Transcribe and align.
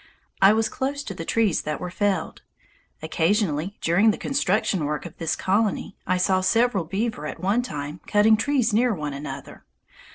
I 0.41 0.51
was 0.51 0.67
close 0.67 1.03
to 1.03 1.13
the 1.13 1.25
trees 1.25 1.61
that 1.61 1.79
were 1.79 1.91
felled. 1.91 2.41
Occasionally, 3.03 3.77
during 3.81 4.09
the 4.09 4.17
construction 4.17 4.85
work 4.85 5.05
of 5.05 5.15
this 5.19 5.35
colony, 5.35 5.95
I 6.07 6.17
saw 6.17 6.41
several 6.41 6.85
beaver 6.85 7.27
at 7.27 7.39
one 7.39 7.61
time 7.61 7.99
cutting 8.07 8.35
trees 8.35 8.73
near 8.73 8.95
one 8.95 9.13
another. 9.13 9.63